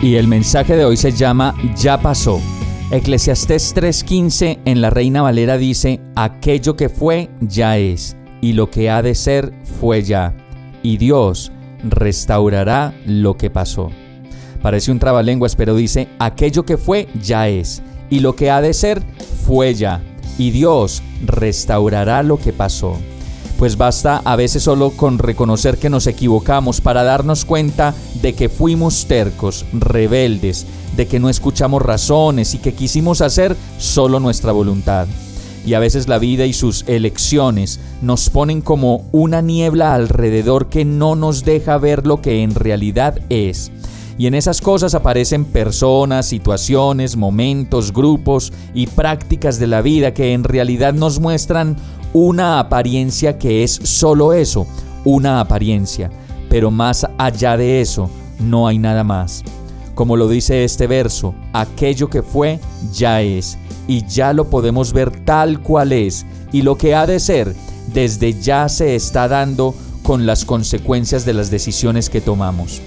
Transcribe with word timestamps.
Y 0.00 0.14
el 0.14 0.28
mensaje 0.28 0.76
de 0.76 0.84
hoy 0.84 0.96
se 0.96 1.10
llama 1.10 1.56
Ya 1.76 2.00
pasó. 2.00 2.40
Eclesiastés 2.92 3.74
3:15 3.74 4.60
en 4.64 4.80
la 4.80 4.90
Reina 4.90 5.22
Valera 5.22 5.58
dice, 5.58 6.00
aquello 6.14 6.76
que 6.76 6.88
fue 6.88 7.28
ya 7.40 7.78
es 7.78 8.16
y 8.40 8.52
lo 8.52 8.70
que 8.70 8.90
ha 8.90 9.02
de 9.02 9.16
ser 9.16 9.52
fue 9.80 10.02
ya, 10.02 10.34
y 10.84 10.98
Dios 10.98 11.50
restaurará 11.82 12.94
lo 13.06 13.36
que 13.36 13.50
pasó. 13.50 13.90
Parece 14.62 14.92
un 14.92 15.00
trabalenguas, 15.00 15.56
pero 15.56 15.74
dice, 15.74 16.08
aquello 16.20 16.64
que 16.64 16.76
fue 16.76 17.08
ya 17.20 17.48
es, 17.48 17.82
y 18.08 18.20
lo 18.20 18.36
que 18.36 18.50
ha 18.52 18.60
de 18.60 18.74
ser 18.74 19.02
fue 19.44 19.74
ya, 19.74 20.00
y 20.38 20.50
Dios 20.50 21.02
restaurará 21.26 22.22
lo 22.22 22.38
que 22.38 22.52
pasó. 22.52 22.96
Pues 23.58 23.76
basta 23.76 24.22
a 24.24 24.36
veces 24.36 24.62
solo 24.62 24.92
con 24.92 25.18
reconocer 25.18 25.78
que 25.78 25.90
nos 25.90 26.06
equivocamos 26.06 26.80
para 26.80 27.02
darnos 27.02 27.44
cuenta 27.44 27.92
de 28.22 28.32
que 28.32 28.48
fuimos 28.48 29.06
tercos, 29.06 29.66
rebeldes, 29.72 30.64
de 30.96 31.08
que 31.08 31.18
no 31.18 31.28
escuchamos 31.28 31.82
razones 31.82 32.54
y 32.54 32.58
que 32.58 32.72
quisimos 32.72 33.20
hacer 33.20 33.56
solo 33.78 34.20
nuestra 34.20 34.52
voluntad 34.52 35.08
y 35.66 35.74
a 35.74 35.80
veces 35.80 36.08
la 36.08 36.18
vida 36.18 36.46
y 36.46 36.54
sus 36.54 36.84
elecciones 36.86 37.78
nos 38.00 38.30
ponen 38.30 38.62
como 38.62 39.04
una 39.12 39.42
niebla 39.42 39.92
alrededor 39.92 40.68
que 40.68 40.86
no 40.86 41.14
nos 41.14 41.44
deja 41.44 41.76
ver 41.76 42.06
lo 42.06 42.22
que 42.22 42.42
en 42.42 42.54
realidad 42.54 43.18
es. 43.28 43.70
Y 44.16 44.26
en 44.26 44.34
esas 44.34 44.60
cosas 44.60 44.94
aparecen 44.94 45.44
personas, 45.44 46.26
situaciones, 46.26 47.16
momentos, 47.16 47.92
grupos 47.92 48.52
y 48.72 48.86
prácticas 48.86 49.58
de 49.58 49.66
la 49.66 49.82
vida 49.82 50.14
que 50.14 50.32
en 50.32 50.42
realidad 50.42 50.94
nos 50.94 51.20
muestran 51.20 51.76
una 52.12 52.58
apariencia 52.58 53.38
que 53.38 53.64
es 53.64 53.72
solo 53.82 54.32
eso, 54.32 54.66
una 55.04 55.40
apariencia. 55.40 56.10
Pero 56.48 56.70
más 56.70 57.06
allá 57.18 57.56
de 57.56 57.80
eso, 57.80 58.10
no 58.38 58.66
hay 58.66 58.78
nada 58.78 59.04
más. 59.04 59.42
Como 59.94 60.16
lo 60.16 60.28
dice 60.28 60.64
este 60.64 60.86
verso, 60.86 61.34
aquello 61.52 62.08
que 62.08 62.22
fue 62.22 62.60
ya 62.92 63.20
es 63.20 63.58
y 63.86 64.06
ya 64.06 64.32
lo 64.32 64.48
podemos 64.48 64.92
ver 64.92 65.24
tal 65.24 65.60
cual 65.60 65.92
es 65.92 66.24
y 66.52 66.62
lo 66.62 66.76
que 66.76 66.94
ha 66.94 67.06
de 67.06 67.18
ser 67.18 67.54
desde 67.92 68.34
ya 68.40 68.68
se 68.68 68.94
está 68.94 69.28
dando 69.28 69.74
con 70.02 70.24
las 70.24 70.44
consecuencias 70.44 71.24
de 71.24 71.34
las 71.34 71.50
decisiones 71.50 72.08
que 72.10 72.20
tomamos. 72.20 72.80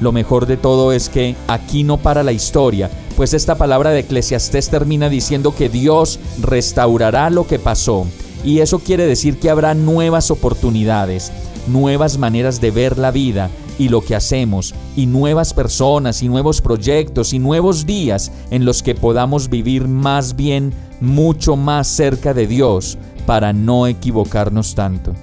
Lo 0.00 0.12
mejor 0.12 0.46
de 0.46 0.56
todo 0.56 0.92
es 0.92 1.08
que 1.08 1.34
aquí 1.48 1.82
no 1.82 1.96
para 1.96 2.22
la 2.22 2.32
historia, 2.32 2.90
pues 3.16 3.34
esta 3.34 3.56
palabra 3.56 3.90
de 3.90 4.00
Eclesiastés 4.00 4.68
termina 4.68 5.08
diciendo 5.08 5.54
que 5.56 5.68
Dios 5.68 6.20
restaurará 6.40 7.30
lo 7.30 7.46
que 7.46 7.58
pasó. 7.58 8.06
Y 8.44 8.60
eso 8.60 8.78
quiere 8.78 9.06
decir 9.06 9.38
que 9.38 9.50
habrá 9.50 9.74
nuevas 9.74 10.30
oportunidades, 10.30 11.32
nuevas 11.66 12.18
maneras 12.18 12.60
de 12.60 12.70
ver 12.70 12.98
la 12.98 13.10
vida 13.10 13.50
y 13.78 13.88
lo 13.88 14.00
que 14.00 14.16
hacemos, 14.16 14.74
y 14.96 15.06
nuevas 15.06 15.54
personas 15.54 16.22
y 16.22 16.28
nuevos 16.28 16.60
proyectos 16.60 17.32
y 17.32 17.38
nuevos 17.38 17.86
días 17.86 18.32
en 18.50 18.64
los 18.64 18.82
que 18.82 18.94
podamos 18.94 19.48
vivir 19.48 19.86
más 19.86 20.34
bien 20.34 20.72
mucho 21.00 21.56
más 21.56 21.86
cerca 21.86 22.34
de 22.34 22.46
Dios 22.46 22.98
para 23.26 23.52
no 23.52 23.86
equivocarnos 23.86 24.74
tanto. 24.74 25.14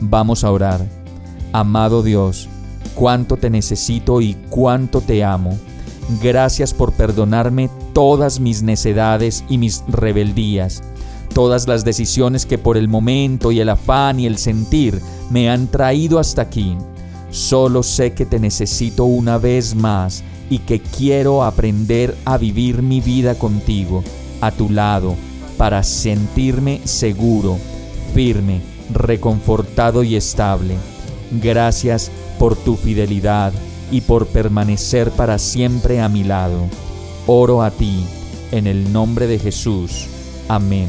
Vamos 0.00 0.44
a 0.44 0.50
orar. 0.50 0.84
Amado 1.52 2.02
Dios, 2.02 2.48
cuánto 2.94 3.36
te 3.36 3.50
necesito 3.50 4.20
y 4.20 4.34
cuánto 4.50 5.00
te 5.00 5.22
amo. 5.22 5.58
Gracias 6.22 6.74
por 6.74 6.92
perdonarme 6.92 7.70
todas 7.92 8.40
mis 8.40 8.62
necedades 8.62 9.44
y 9.48 9.58
mis 9.58 9.84
rebeldías, 9.88 10.82
todas 11.32 11.66
las 11.66 11.84
decisiones 11.84 12.46
que 12.46 12.58
por 12.58 12.76
el 12.76 12.88
momento 12.88 13.52
y 13.52 13.60
el 13.60 13.68
afán 13.68 14.20
y 14.20 14.26
el 14.26 14.38
sentir 14.38 15.00
me 15.30 15.50
han 15.50 15.66
traído 15.66 16.18
hasta 16.18 16.42
aquí. 16.42 16.76
Solo 17.30 17.82
sé 17.82 18.12
que 18.12 18.26
te 18.26 18.38
necesito 18.38 19.04
una 19.04 19.38
vez 19.38 19.74
más 19.74 20.22
y 20.50 20.58
que 20.58 20.80
quiero 20.80 21.42
aprender 21.42 22.16
a 22.24 22.36
vivir 22.36 22.82
mi 22.82 23.00
vida 23.00 23.34
contigo, 23.34 24.04
a 24.40 24.50
tu 24.50 24.68
lado, 24.68 25.14
para 25.56 25.82
sentirme 25.82 26.80
seguro, 26.84 27.56
firme, 28.14 28.60
reconfortado 28.92 30.02
y 30.02 30.16
estable. 30.16 30.76
Gracias 31.42 32.10
por 32.38 32.56
tu 32.56 32.76
fidelidad 32.76 33.52
y 33.90 34.02
por 34.02 34.26
permanecer 34.26 35.10
para 35.10 35.38
siempre 35.38 36.00
a 36.00 36.08
mi 36.08 36.24
lado. 36.24 36.66
Oro 37.26 37.62
a 37.62 37.70
ti, 37.70 38.04
en 38.50 38.66
el 38.66 38.92
nombre 38.92 39.26
de 39.26 39.38
Jesús. 39.38 40.06
Amén. 40.48 40.88